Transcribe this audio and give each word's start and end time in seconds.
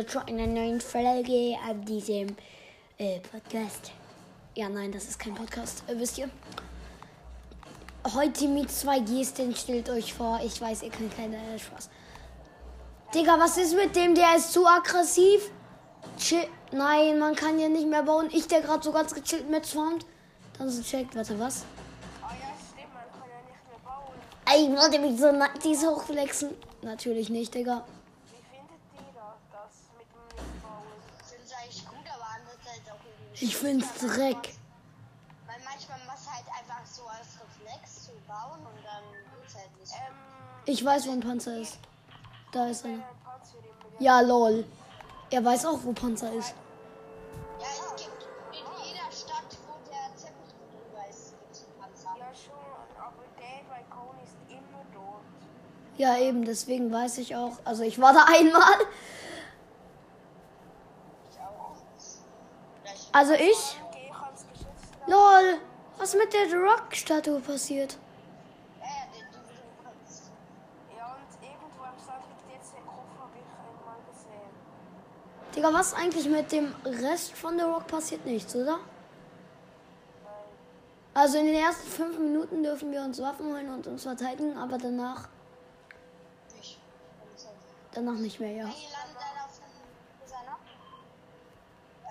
willkommen 0.00 0.28
zu 0.28 0.32
einer 0.32 0.46
neuen 0.46 0.80
Folge 0.80 1.56
an 1.68 1.84
diesem 1.84 2.34
äh, 2.96 3.20
Podcast. 3.20 3.92
Ja, 4.54 4.70
nein, 4.70 4.90
das 4.92 5.04
ist 5.04 5.18
kein 5.18 5.34
Podcast, 5.34 5.82
äh, 5.88 5.98
wisst 5.98 6.16
ihr. 6.16 6.30
Heute 8.14 8.48
mit 8.48 8.70
zwei 8.70 9.00
Gesten 9.00 9.54
stellt 9.54 9.90
euch 9.90 10.14
vor. 10.14 10.40
Ich 10.42 10.58
weiß, 10.58 10.84
ihr 10.84 10.90
könnt 10.90 11.14
keine 11.14 11.36
äh, 11.36 11.58
Spaß. 11.58 11.90
Digga, 13.14 13.38
was 13.38 13.58
ist 13.58 13.74
mit 13.74 13.94
dem? 13.94 14.14
Der 14.14 14.36
ist 14.36 14.54
zu 14.54 14.66
aggressiv. 14.66 15.50
Chill. 16.16 16.46
Nein, 16.72 17.18
man 17.18 17.34
kann 17.34 17.58
ja 17.58 17.68
nicht 17.68 17.86
mehr 17.86 18.02
bauen. 18.02 18.30
Ich, 18.32 18.46
der 18.48 18.62
gerade 18.62 18.82
so 18.82 18.92
ganz 18.92 19.12
gechillt 19.14 19.50
mit 19.50 19.66
farmt. 19.66 20.06
Dann 20.56 20.70
so 20.70 20.82
checkt. 20.82 21.14
Warte, 21.14 21.38
was? 21.38 21.64
Ah 22.22 22.30
ja, 22.30 22.46
stimmt, 22.72 22.94
man 22.94 23.02
kann 23.12 23.28
ja 23.28 23.42
nicht 23.46 23.68
mehr 23.68 23.80
bauen. 23.84 24.14
Ey, 24.46 24.64
ich 24.64 24.82
wollte 24.82 24.98
mich 24.98 25.20
so 25.20 25.30
nackig 25.30 25.78
hochflexen. 25.86 26.54
Natürlich 26.80 27.28
nicht, 27.28 27.54
Digga. 27.54 27.84
Ich 33.40 33.56
find's 33.56 33.86
Dreck. 33.98 34.54
Weil 35.46 35.56
manchmal 35.64 35.98
machst 36.06 36.26
du 36.26 36.30
halt 36.30 36.44
einfach 36.48 36.84
so 36.84 37.02
als 37.06 37.38
Reflex 37.40 38.04
zu 38.06 38.12
bauen 38.28 38.60
und 38.60 38.84
dann 38.84 39.02
geht's 39.40 39.54
halt 39.56 39.80
nicht. 39.80 39.92
Ähm, 39.92 40.14
Ich 40.66 40.84
weiß, 40.84 41.06
wo 41.08 41.12
ein 41.12 41.20
Panzer 41.20 41.56
ist. 41.56 41.78
Da 42.52 42.66
ist 42.68 42.84
er. 42.84 42.98
Ja, 43.98 44.20
lol. 44.20 44.64
Er 45.30 45.44
weiß 45.44 45.66
auch, 45.66 45.78
wo 45.84 45.92
Panzer 45.92 46.32
ist. 46.32 46.54
Ja, 47.60 47.66
es 47.66 48.02
gibt 48.02 48.22
in 48.50 48.84
jeder 48.84 49.10
Stadt, 49.12 49.56
wo 49.66 49.74
der 49.88 50.14
Teppich 50.16 50.54
drüber 50.72 51.08
ist, 51.08 51.34
gibt's 51.38 51.64
einen 51.64 51.80
Panzer. 51.80 52.18
Ja, 52.18 52.34
schon, 52.34 52.98
aber 52.98 53.24
der 53.38 53.68
bei 53.68 53.82
Cone 53.94 54.18
ist 54.24 54.34
immer 54.50 54.84
dort. 54.92 55.22
Ja, 55.98 56.16
eben, 56.18 56.44
deswegen 56.44 56.90
weiß 56.92 57.18
ich 57.18 57.36
auch. 57.36 57.58
Also 57.64 57.84
ich 57.84 58.00
war 58.00 58.12
da 58.12 58.24
einmal. 58.28 58.74
Ich 61.30 61.38
auch. 61.40 61.76
Vielleicht 62.82 62.99
Also 63.12 63.34
ich. 63.34 63.76
Lol. 65.06 65.58
Was 65.98 66.14
mit 66.14 66.32
der 66.32 66.52
Rock-Statue 66.54 67.40
passiert? 67.40 67.98
Digga, 75.54 75.72
was 75.72 75.94
eigentlich 75.94 76.28
mit 76.28 76.52
dem 76.52 76.74
Rest 76.84 77.32
von 77.32 77.58
The 77.58 77.64
Rock 77.64 77.86
passiert? 77.88 78.24
Nichts, 78.24 78.54
oder? 78.54 78.78
Also 81.12 81.38
in 81.38 81.46
den 81.46 81.56
ersten 81.56 81.88
fünf 81.88 82.18
Minuten 82.18 82.62
dürfen 82.62 82.92
wir 82.92 83.02
uns 83.02 83.20
Waffen 83.20 83.46
holen 83.46 83.68
und 83.74 83.86
uns 83.88 84.04
verteidigen, 84.04 84.56
aber 84.56 84.78
danach, 84.78 85.28
Nicht. 86.56 86.78
danach 87.92 88.14
nicht 88.14 88.38
mehr, 88.38 88.52
ja. 88.52 88.66
Hier 88.66 88.88
landet 88.90 89.16
einer 89.18 89.44
auf 89.44 89.58
dem. 89.58 89.64
Wo 90.20 90.24
ist 90.24 90.32
einer? 90.32 90.56
Äh, 92.06 92.10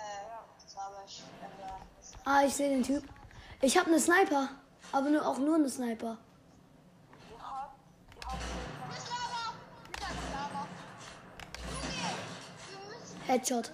das 0.65 0.75
war 0.75 0.83
aber 0.87 1.05
sch- 1.07 1.21
aber 1.41 1.79
das- 1.97 2.11
Ah, 2.31 2.43
ich 2.45 2.53
sehe 2.53 2.69
den 2.69 2.83
Typ. 2.83 3.03
Ich 3.59 3.75
habe 3.75 3.87
eine 3.87 3.99
Sniper, 3.99 4.49
aber 4.91 5.09
nur, 5.09 5.25
auch 5.25 5.39
nur 5.39 5.55
eine 5.55 5.67
Sniper. 5.67 6.15
Headshot. 13.25 13.71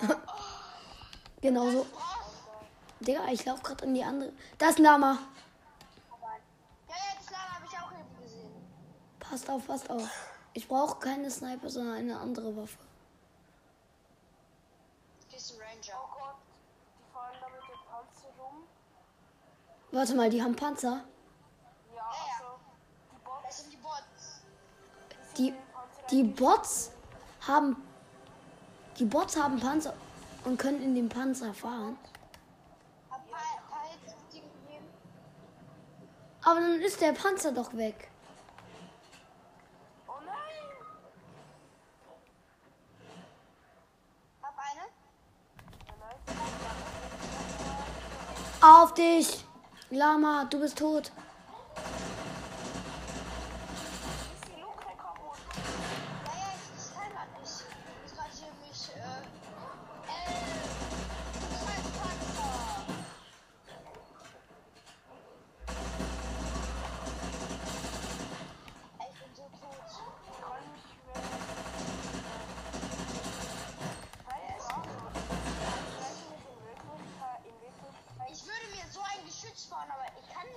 Genau. 0.00 0.16
Genauso. 1.40 1.86
Digga, 3.00 3.28
ich 3.30 3.44
laufe 3.44 3.62
gerade 3.62 3.84
in 3.84 3.94
die 3.94 4.02
andere. 4.02 4.32
Da 4.58 4.68
ist 4.68 4.78
ein 4.78 4.84
Lama. 4.84 5.18
Ja, 6.10 6.26
ja, 6.88 6.96
das 7.18 7.30
Lama 7.30 7.54
habe 7.54 7.66
ich 7.70 7.78
auch 7.78 7.92
eben 7.92 8.22
gesehen. 8.22 8.50
Passt 9.46 9.50
auf, 9.50 9.66
passt 9.66 9.90
auf. 9.90 10.10
Ich 10.54 10.66
brauche 10.66 10.98
keine 10.98 11.30
Sniper, 11.30 11.70
sondern 11.70 11.94
eine 11.94 12.18
andere 12.18 12.56
Waffe. 12.56 12.78
Oh 15.30 15.58
Ranger. 15.60 16.00
Gott, 16.18 16.36
die 16.98 17.12
fahren 17.12 17.36
da 17.40 17.46
mit 17.48 17.60
dem 17.62 17.80
Panzer 17.88 18.28
rum. 18.38 18.64
Warte 19.92 20.14
mal, 20.16 20.30
die 20.30 20.42
haben 20.42 20.56
Panzer. 20.56 21.04
Ja, 21.94 22.02
also 22.08 22.58
die 23.12 23.18
Bots, 23.24 23.42
Das 23.44 23.58
sind 23.60 23.72
die 23.72 23.76
Bots. 23.76 24.42
die 25.36 25.54
Die, 26.10 26.24
Bots 26.24 26.90
haben. 27.46 27.76
Die 28.98 29.04
Bots 29.04 29.36
haben 29.36 29.60
Panzer 29.60 29.94
und 30.44 30.58
können 30.58 30.82
in 30.82 30.94
den 30.94 31.08
Panzer 31.08 31.54
fahren. 31.54 31.98
Hab 33.10 33.20
ein 33.20 33.30
paar, 33.30 33.40
paar 33.70 33.86
Hits 33.90 34.12
auf 34.12 34.20
die 34.32 34.40
gegeben. 34.40 34.86
Aber 36.42 36.60
dann 36.60 36.80
ist 36.80 37.00
der 37.00 37.12
Panzer 37.12 37.52
doch 37.52 37.72
weg. 37.74 38.10
Oh 40.08 40.12
nein! 40.24 40.36
Hab 44.42 44.56
eine. 44.58 44.86
Ja, 45.86 45.94
nice. 45.98 46.36
Auf 48.62 48.85
dich! 48.96 49.44
Lama, 49.90 50.46
du 50.50 50.58
bist 50.60 50.78
tot. 50.78 51.12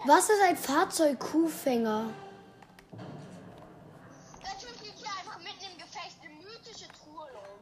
Was 0.09 0.27
ist 0.27 0.41
ein 0.41 0.57
Fahrzeug-Kuhfänger? 0.57 2.09
Natürlich 4.41 4.81
liegt 4.81 4.97
hier 4.97 5.11
einfach 5.19 5.37
mitten 5.37 5.65
im 5.71 5.77
Gefecht 5.77 6.17
eine 6.23 6.33
mythische 6.33 6.87
Truhe 6.87 7.25
rum. 7.25 7.59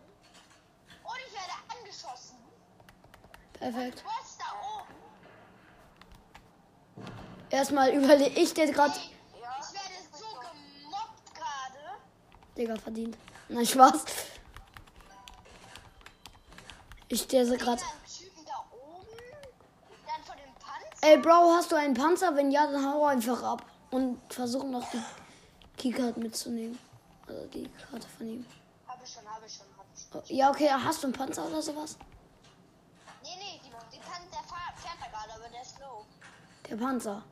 Und 1.03 1.19
ich 1.27 1.33
werde 1.33 1.51
angeschossen. 1.77 2.37
Perfekt. 3.51 4.01
Was 4.05 4.37
da 4.37 4.45
oben? 4.63 4.95
Erstmal 7.49 7.89
überlege 7.93 8.39
ich 8.39 8.53
der 8.53 8.71
gerade. 8.71 8.95
Ich 8.95 9.41
werde 9.41 9.97
so 10.13 10.27
gemobbt 10.39 11.35
gerade. 11.35 11.99
Digga, 12.55 12.77
verdient. 12.77 13.17
Nein, 13.49 13.65
Spaß. 13.65 14.05
Ich 17.09 17.27
der 17.27 17.43
gerade. 17.43 17.81
Dann 17.81 18.05
Typen 18.09 18.45
da 18.45 18.65
oben. 18.71 19.17
Dann 20.05 20.23
von 20.23 20.37
dem 20.37 20.53
Panzer. 20.55 20.95
Ey, 21.07 21.17
Bro, 21.17 21.53
hast 21.55 21.71
du 21.71 21.77
einen 21.77 21.93
Panzer? 21.93 22.35
Wenn 22.35 22.51
ja, 22.51 22.67
dann 22.69 22.85
hau 22.85 23.05
einfach 23.05 23.41
ab. 23.41 23.65
Und 23.91 24.19
versuch 24.33 24.65
noch 24.65 24.85
die 24.91 25.01
Keycard 25.77 26.17
mitzunehmen. 26.17 26.77
Also 27.25 27.45
die 27.47 27.69
Karte 27.69 28.07
von 28.09 28.27
ihm. 28.27 28.45
Habe 28.85 29.03
ich 29.05 29.13
schon, 29.13 29.25
habe 29.25 29.45
ich 29.45 29.53
schon, 29.53 29.65
habe 29.77 29.87
ich 29.95 30.27
schon. 30.27 30.35
Ja, 30.37 30.49
okay, 30.49 30.69
hast 30.69 31.03
du 31.03 31.07
einen 31.07 31.13
Panzer 31.13 31.45
oder 31.45 31.61
sowas? 31.61 31.97
Nee, 33.23 33.29
nee, 33.37 33.61
die, 33.63 33.69
die 33.95 33.99
Pan 33.99 34.21
der 34.31 34.43
fahr, 34.43 34.73
fährt 34.75 34.97
da 34.99 35.07
gerade, 35.07 35.33
aber 35.33 35.49
der 35.49 35.61
ist 35.61 35.79
low. 35.79 36.05
Der 36.69 36.75
Panzer. 36.75 37.23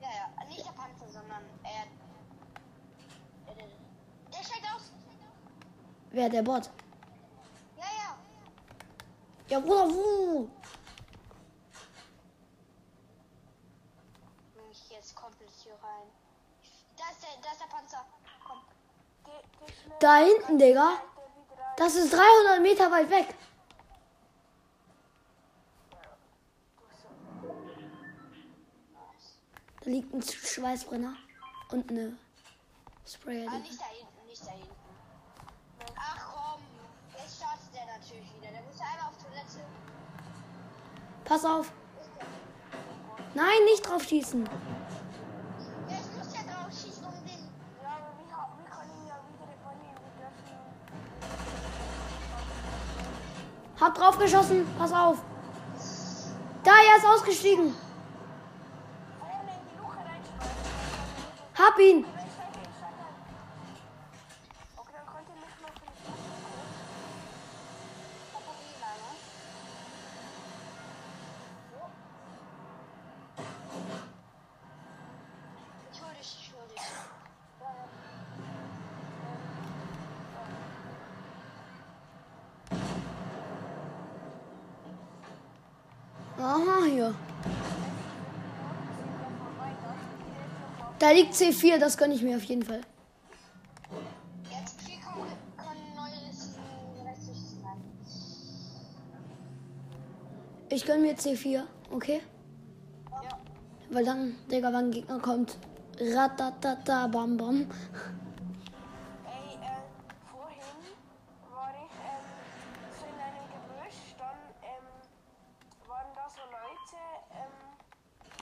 Ja, 0.00 0.08
ja, 0.08 0.44
nicht 0.48 0.66
der 0.66 0.72
Panzer, 0.72 1.06
sondern 1.12 1.44
er. 1.62 1.86
Der, 3.46 3.54
der, 3.54 3.66
der 4.32 4.44
steigt 4.44 4.66
aus. 4.74 4.90
Wer 6.10 6.28
der 6.28 6.42
Bot? 6.42 6.70
Ja, 7.76 7.84
ja. 7.84 8.16
Ja, 9.48 9.60
Bruder, 9.60 9.88
wo? 9.90 10.48
Bring 14.54 14.70
ich 14.70 14.90
jetzt 14.90 15.14
komplett 15.16 15.50
hier 15.62 15.72
rein. 15.74 16.06
Da 16.96 17.10
ist 17.10 17.22
der, 17.22 17.30
da 17.42 17.50
ist 17.52 17.60
der 17.60 17.66
Panzer. 17.66 18.04
Komm. 18.46 18.60
Geh, 19.24 19.32
geh 19.58 19.66
schnell. 19.66 19.69
Da 19.98 20.16
hinten, 20.18 20.58
Digga. 20.58 20.92
Das 21.76 21.94
ist 21.94 22.12
300 22.12 22.60
Meter 22.62 22.90
weit 22.90 23.10
weg. 23.10 23.26
liegt 29.84 30.12
ein 30.14 30.22
Schweißbrenner 30.22 31.14
und 31.72 31.90
eine 31.90 32.16
Sprayer. 33.06 33.48
Ah, 33.50 33.58
nicht 33.58 33.80
da 33.80 33.84
hinten, 33.86 34.26
nicht 34.28 34.46
da 34.46 34.50
hinten. 34.52 34.74
Ach 35.96 36.18
komm, 36.32 36.62
jetzt 37.18 37.36
startet 37.36 37.74
der 37.74 37.86
natürlich 37.86 38.28
wieder. 38.36 38.52
Der 38.52 38.62
muss 38.62 38.80
einmal 38.80 39.08
auf 39.08 39.16
Toilette. 39.22 39.66
Pass 41.24 41.44
auf. 41.44 41.72
Nein, 43.34 43.64
nicht 43.64 43.82
drauf 43.88 44.02
schießen. 44.04 44.44
Ja, 44.44 44.50
ich 45.98 46.18
muss 46.18 46.34
ja 46.34 46.42
drauf 46.42 46.70
schießen, 46.70 47.04
um 47.04 47.12
den. 47.24 47.48
Ja, 47.82 47.96
aber 47.98 48.12
wir, 48.18 48.36
ha- 48.36 48.52
wir 48.58 48.70
können 48.70 48.90
ihn 49.00 49.06
ja 49.08 49.16
wieder 49.26 49.46
reparieren. 49.48 49.96
Wir 50.04 50.12
dürfen 50.18 50.44
ihn. 50.50 51.70
Hab 53.80 53.94
drauf 53.94 54.18
geschossen. 54.18 54.66
Pass 54.78 54.92
auf. 54.92 55.18
Da, 56.62 56.70
er 56.70 56.98
ist 56.98 57.06
ausgestiegen. 57.06 57.74
Hab 61.54 61.78
ihn. 61.78 62.04
Ich 62.04 62.04
steige, 62.04 62.58
ich 62.62 62.76
steige 62.76 63.00
ein. 63.00 63.16
Okay, 64.76 64.92
dann 64.92 65.06
könnt 65.06 65.28
ihr 65.28 65.34
mich 65.34 65.56
noch 65.60 65.68
in 65.68 65.74
die 65.74 65.88
Luche 66.06 66.44
holen. 66.52 66.72
Paparina, 68.32 68.90
ne? 69.00 69.08
Ich 75.92 76.00
hol 76.02 76.12
dich, 76.18 76.30
ich 76.40 76.52
hol 76.54 76.68
dich. 76.68 76.84
Aha, 86.40 86.84
hier. 86.86 87.14
Da 90.98 91.10
liegt 91.10 91.34
C4, 91.34 91.78
das 91.78 91.98
gönne 91.98 92.14
ich 92.14 92.22
mir 92.22 92.36
auf 92.36 92.44
jeden 92.44 92.62
Fall. 92.62 92.80
Ich 100.70 100.86
gönne 100.86 101.00
mir 101.00 101.14
C4, 101.14 101.62
okay? 101.90 102.22
Ja. 103.10 103.38
Weil 103.90 104.04
dann, 104.04 104.36
Digga, 104.50 104.68
ein 104.68 104.92
Gegner 104.92 105.18
kommt. 105.18 105.58
Ratatata, 106.00 107.08
bam, 107.08 107.36
bam. 107.36 107.66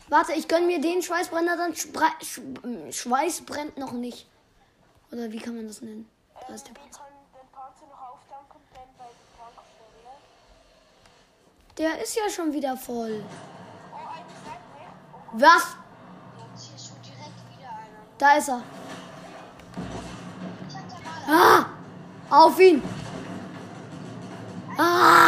Warte, 0.08 0.32
ich 0.32 0.48
gönne 0.48 0.66
mir 0.66 0.80
den 0.80 1.02
Schweißbrenner, 1.02 1.56
dann 1.56 1.74
Spre 1.74 2.06
Sch 2.22 2.40
ähm, 2.64 2.90
Schweiß 2.90 3.42
brennt 3.42 3.76
noch 3.76 3.92
nicht. 3.92 4.26
Oder 5.12 5.30
wie 5.32 5.38
kann 5.38 5.56
man 5.56 5.66
das 5.66 5.82
nennen? 5.82 6.08
Da 6.46 6.54
ist 6.54 6.66
der 6.66 6.74
Panzer. 6.74 7.08
der 11.78 12.02
ist 12.02 12.16
ja 12.16 12.28
schon 12.28 12.52
wieder 12.52 12.76
voll. 12.76 13.22
Oh. 13.92 13.96
Oh, 13.96 15.40
Was? 15.40 15.76
Da 18.18 18.36
ist 18.36 18.48
er. 18.48 18.62
Ah! 21.28 21.66
Auf 22.30 22.58
ihn! 22.58 22.82
Ah! 24.76 25.27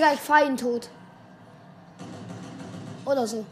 Digga, 0.00 0.14
ich 0.14 0.20
fahr 0.20 0.46
ihn 0.46 0.56
tot. 0.56 0.88
Oder 3.04 3.26
so. 3.26 3.44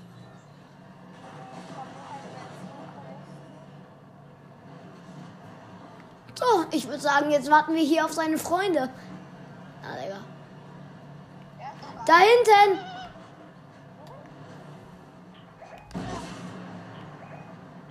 So, 6.34 6.64
ich 6.70 6.88
würde 6.88 7.00
sagen, 7.00 7.30
jetzt 7.30 7.50
warten 7.50 7.74
wir 7.74 7.82
hier 7.82 8.02
auf 8.06 8.14
seine 8.14 8.38
Freunde. 8.38 8.88
Ah, 9.82 10.02
Digga. 10.02 10.20
Da 12.06 12.16
hinten! 12.16 12.80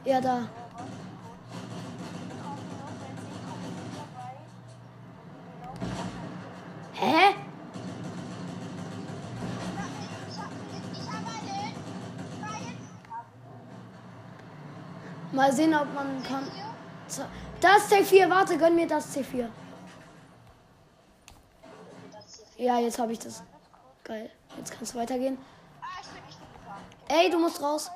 Ja, 0.03 0.19
da. 0.19 0.47
Mal 15.37 15.53
sehen, 15.53 15.75
ob 15.75 15.93
man 15.93 16.23
kann. 16.23 16.47
Das 17.61 17.91
C4, 17.91 18.27
warte, 18.27 18.57
gönn 18.57 18.73
mir 18.73 18.87
das 18.87 19.15
C4. 19.15 19.47
Ja, 22.57 22.79
jetzt 22.79 22.97
habe 22.97 23.11
ich 23.11 23.19
das. 23.19 23.43
Geil. 24.03 24.31
Jetzt 24.57 24.71
kann 24.71 24.81
es 24.81 24.95
weitergehen. 24.95 25.37
Ey, 27.07 27.29
du 27.29 27.37
musst 27.37 27.61
raus. 27.61 27.91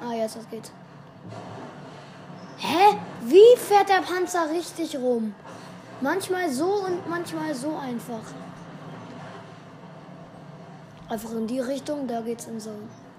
Ah, 0.00 0.12
jetzt 0.12 0.36
das 0.36 0.48
geht. 0.48 0.70
Hä? 2.58 2.96
Wie 3.22 3.56
fährt 3.56 3.88
der 3.88 4.02
Panzer 4.02 4.50
richtig 4.50 4.96
rum? 4.96 5.34
Manchmal 6.00 6.48
so 6.48 6.84
und 6.86 7.08
manchmal 7.08 7.52
so 7.56 7.76
einfach. 7.76 8.22
Einfach 11.08 11.32
in 11.32 11.48
die 11.48 11.58
Richtung, 11.58 12.06
da 12.06 12.20
geht's 12.20 12.46
in 12.46 12.60
so. 12.60 12.70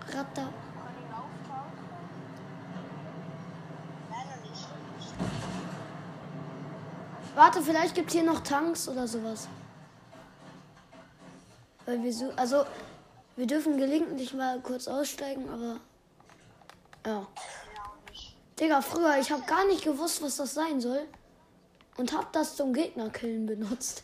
Ratter. 0.07 0.47
Nein, 4.09 4.25
noch 4.29 4.49
nicht. 4.49 4.67
Warte, 7.35 7.61
vielleicht 7.61 7.95
gibt's 7.95 8.13
hier 8.13 8.23
noch 8.23 8.41
Tanks 8.41 8.87
oder 8.87 9.07
sowas. 9.07 9.47
Weil 11.85 12.03
wir 12.03 12.13
so, 12.13 12.31
also 12.35 12.65
wir 13.35 13.47
dürfen 13.47 13.77
gelegentlich 13.77 14.33
mal 14.33 14.59
kurz 14.59 14.87
aussteigen, 14.87 15.49
aber 15.49 15.79
ja. 17.05 17.27
Digga, 18.59 18.81
früher, 18.81 19.17
ich 19.19 19.31
habe 19.31 19.43
gar 19.43 19.65
nicht 19.65 19.83
gewusst, 19.83 20.21
was 20.21 20.37
das 20.37 20.53
sein 20.53 20.79
soll 20.81 21.07
und 21.97 22.13
hab 22.13 22.31
das 22.33 22.55
zum 22.55 22.73
Gegnerkillen 22.73 23.45
benutzt. 23.45 24.03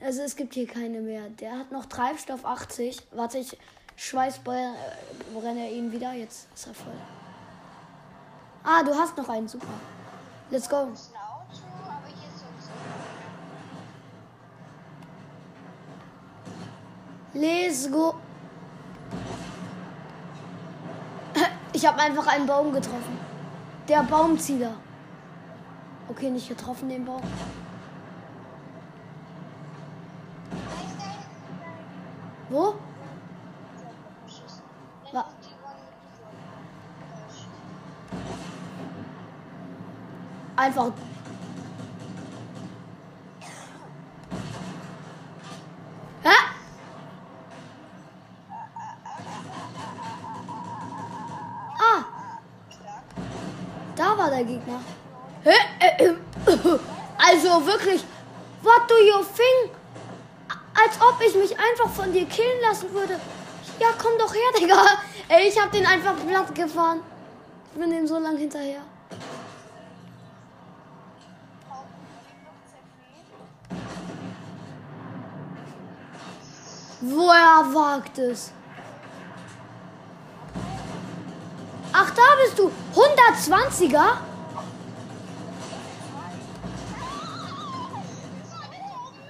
Also 0.00 0.22
es 0.22 0.36
gibt 0.36 0.54
hier 0.54 0.66
keine 0.66 1.00
mehr. 1.00 1.30
Der 1.30 1.58
hat 1.58 1.72
noch 1.72 1.86
Treibstoff 1.86 2.44
80. 2.44 2.98
Warte, 3.12 3.38
ich 3.38 3.56
schweißbrenne 3.96 5.70
ihn 5.70 5.92
wieder. 5.92 6.12
Jetzt 6.12 6.46
ist 6.54 6.66
er 6.66 6.74
voll. 6.74 6.92
Ah, 8.64 8.82
du 8.82 8.94
hast 8.94 9.16
noch 9.16 9.28
einen. 9.28 9.46
Super. 9.46 9.66
Let's 10.50 10.68
go. 10.68 10.88
Let's 17.34 17.90
go. 17.90 18.14
Ich 21.72 21.84
habe 21.86 22.00
einfach 22.00 22.26
einen 22.28 22.46
Baum 22.46 22.72
getroffen. 22.72 23.18
Der 23.88 24.02
Baumzieher. 24.02 24.72
Okay, 26.08 26.30
nicht 26.30 26.48
getroffen, 26.48 26.88
den 26.88 27.04
Baum. 27.04 27.22
Wo? 32.48 32.74
Einfach. 40.64 40.92
Hä? 46.22 46.36
Ah. 51.78 52.04
Da 53.94 54.16
war 54.16 54.30
der 54.30 54.44
Gegner. 54.44 54.80
Äh, 55.44 55.50
äh, 56.04 56.14
Also 57.18 57.66
wirklich, 57.66 58.02
what 58.62 58.88
do 58.88 58.94
you 58.94 59.22
think? 59.36 59.70
Als 60.82 60.98
ob 60.98 61.20
ich 61.20 61.34
mich 61.34 61.52
einfach 61.58 61.90
von 61.90 62.10
dir 62.10 62.24
killen 62.24 62.62
lassen 62.62 62.90
würde. 62.94 63.20
Ja, 63.78 63.88
komm 63.98 64.12
doch 64.18 64.32
her, 64.32 64.50
Digga. 64.58 64.82
Ey, 65.28 65.48
ich 65.48 65.60
hab 65.60 65.70
den 65.72 65.84
einfach 65.84 66.14
platt 66.26 66.54
gefahren. 66.54 67.00
Ich 67.74 67.78
bin 67.78 67.90
dem 67.90 68.06
so 68.06 68.18
lang 68.18 68.38
hinterher. 68.38 68.80
Woher 77.00 77.74
wagt 77.74 78.18
es? 78.18 78.52
Ach, 81.92 82.10
da 82.10 82.22
bist 82.42 82.58
du. 82.58 82.70
120er? 82.94 84.18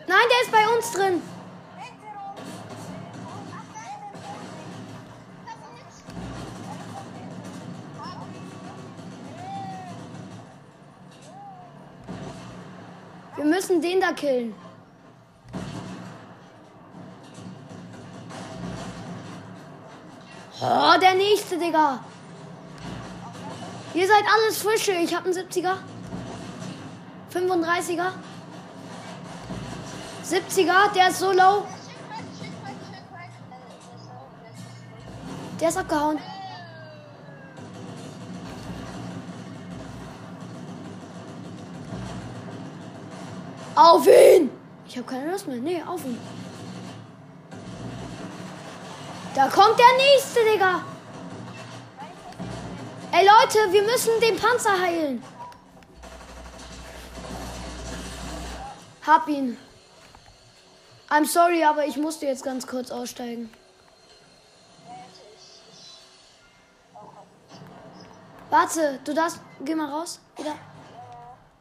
Nein, 0.06 0.26
der 0.30 0.42
ist 0.42 0.52
bei 0.52 0.68
uns 0.74 0.92
drin. 0.92 1.22
Wir 13.36 13.44
müssen 13.44 13.82
den 13.82 14.00
da 14.00 14.12
killen. 14.12 14.63
Oh, 20.66 20.98
der 20.98 21.14
nächste, 21.14 21.58
Digga. 21.58 22.00
Ihr 23.92 24.06
seid 24.06 24.24
alles 24.34 24.58
Frische. 24.58 24.92
Ich 24.92 25.14
hab 25.14 25.24
einen 25.24 25.34
70er. 25.34 25.74
35er. 27.34 28.12
70er, 30.24 30.92
der 30.94 31.08
ist 31.08 31.18
so 31.18 31.32
low. 31.32 31.66
Der 35.60 35.68
ist 35.68 35.76
abgehauen. 35.76 36.18
Auf 43.74 44.06
ihn! 44.06 44.50
Ich 44.86 44.96
habe 44.96 45.06
keine 45.06 45.30
Lust 45.30 45.46
mehr. 45.46 45.56
Nee, 45.56 45.82
auf 45.82 46.04
ihn. 46.04 46.18
Da 49.34 49.48
kommt 49.48 49.78
der 49.78 49.96
nächste, 49.96 50.44
Digga. 50.44 50.84
Ey 53.10 53.26
Leute, 53.26 53.72
wir 53.72 53.82
müssen 53.82 54.20
den 54.20 54.36
Panzer 54.36 54.80
heilen. 54.80 55.22
Hab 59.06 59.28
ihn. 59.28 59.58
I'm 61.10 61.26
sorry, 61.26 61.64
aber 61.64 61.84
ich 61.84 61.96
musste 61.96 62.26
jetzt 62.26 62.44
ganz 62.44 62.66
kurz 62.66 62.90
aussteigen. 62.90 63.52
Warte, 68.50 69.00
du 69.04 69.14
darfst. 69.14 69.40
Geh 69.64 69.74
mal 69.74 69.90
raus. 69.90 70.20
Wieder. 70.36 70.54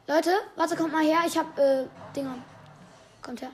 Leute, 0.08 0.32
warte, 0.56 0.76
kommt 0.76 0.94
mal 0.94 1.04
her. 1.04 1.20
Ich 1.26 1.38
hab 1.38 1.58
äh, 1.58 1.86
Dinger. 2.16 2.36
Kommt 3.22 3.42
her. 3.42 3.52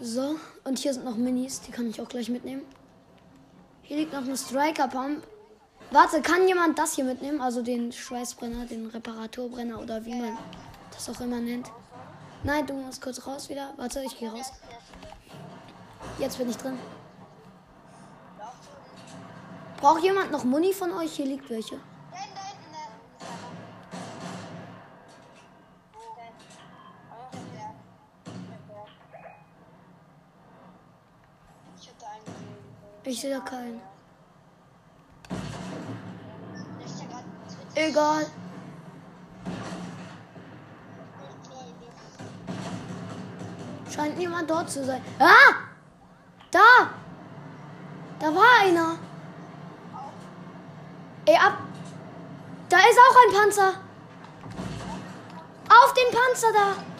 So, 0.00 0.36
und 0.64 0.78
hier 0.78 0.92
sind 0.92 1.04
noch 1.04 1.16
Minis, 1.16 1.60
die 1.60 1.70
kann 1.70 1.88
ich 1.88 2.00
auch 2.00 2.08
gleich 2.08 2.28
mitnehmen. 2.28 2.62
Hier 3.82 3.98
liegt 3.98 4.12
noch 4.12 4.22
eine 4.22 4.36
Striker 4.36 4.88
Pump. 4.88 5.24
Warte, 5.90 6.20
kann 6.20 6.48
jemand 6.48 6.78
das 6.78 6.94
hier 6.94 7.04
mitnehmen? 7.04 7.40
Also 7.40 7.62
den 7.62 7.92
Schweißbrenner, 7.92 8.66
den 8.66 8.86
Reparaturbrenner 8.86 9.80
oder 9.80 10.04
wie 10.04 10.14
man 10.14 10.36
das 10.90 11.08
auch 11.08 11.20
immer 11.20 11.40
nennt. 11.40 11.70
Nein, 12.42 12.66
du 12.66 12.74
musst 12.74 13.00
kurz 13.00 13.24
raus 13.26 13.48
wieder. 13.48 13.72
Warte, 13.76 14.02
ich 14.04 14.18
gehe 14.18 14.30
raus. 14.30 14.52
Jetzt 16.18 16.38
bin 16.38 16.50
ich 16.50 16.56
drin. 16.56 16.78
Braucht 19.80 20.02
jemand 20.02 20.32
noch 20.32 20.44
Muni 20.44 20.72
von 20.72 20.92
euch? 20.92 21.12
Hier 21.12 21.26
liegt 21.26 21.48
welche. 21.50 21.78
Ich 33.06 33.20
sehe 33.20 33.34
da 33.34 33.40
keinen. 33.40 33.80
Egal. 37.74 38.26
Scheint 43.94 44.16
niemand 44.16 44.48
dort 44.48 44.70
zu 44.70 44.84
sein. 44.84 45.02
Ah! 45.18 45.54
Da! 46.50 46.90
Da 48.18 48.34
war 48.34 48.60
einer. 48.62 48.96
Ey, 51.26 51.36
ab. 51.36 51.58
Da 52.68 52.78
ist 52.78 52.98
auch 52.98 53.16
ein 53.26 53.34
Panzer. 53.34 53.74
Auf 55.68 55.94
den 55.94 56.18
Panzer 56.18 56.52
da. 56.52 56.93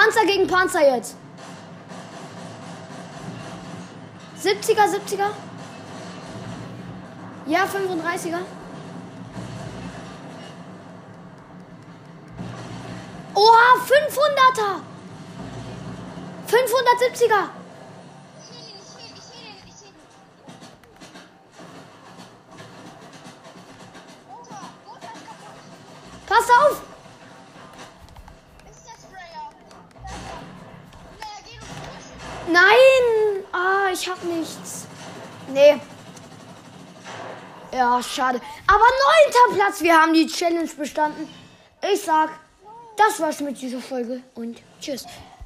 Panzer 0.00 0.24
gegen 0.24 0.46
Panzer 0.46 0.96
jetzt. 0.96 1.14
70er, 4.42 4.86
70er. 4.88 5.26
Ja, 7.44 7.64
35er. 7.64 8.38
Oha, 13.34 13.66
500er. 13.84 14.80
570er. 16.48 17.50
Pass 26.26 26.48
auf. 26.48 26.89
Nee. 35.52 35.80
Ja, 37.72 38.02
schade. 38.02 38.40
Aber 38.66 38.84
neunter 38.84 39.54
Platz. 39.54 39.80
Wir 39.80 39.94
haben 39.94 40.12
die 40.14 40.26
Challenge 40.26 40.70
bestanden. 40.76 41.28
Ich 41.92 42.02
sag, 42.02 42.30
das 42.96 43.20
war's 43.20 43.40
mit 43.40 43.60
dieser 43.60 43.80
Folge 43.80 44.22
und 44.34 44.60
tschüss. 44.80 45.06